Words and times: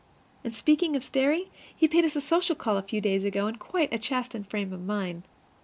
And 0.43 0.55
speaking 0.55 0.95
of 0.95 1.03
Sterry, 1.03 1.51
he 1.75 1.87
paid 1.87 2.05
us 2.05 2.15
a 2.15 2.21
social 2.21 2.55
call 2.55 2.75
a 2.75 2.81
few 2.81 2.99
days 3.01 3.23
ago, 3.23 3.45
in 3.45 3.57
quite 3.57 3.93
a 3.93 3.99
chastened 3.99 4.49
frame 4.49 4.73
of 4.73 4.81
mind. 4.83 5.21